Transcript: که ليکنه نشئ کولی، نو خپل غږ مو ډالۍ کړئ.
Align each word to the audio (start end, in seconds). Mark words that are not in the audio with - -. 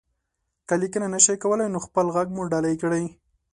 که 0.67 0.73
ليکنه 0.81 1.07
نشئ 1.13 1.35
کولی، 1.43 1.67
نو 1.73 1.79
خپل 1.85 2.05
غږ 2.15 2.27
مو 2.35 2.43
ډالۍ 2.51 2.75
کړئ. 2.81 3.05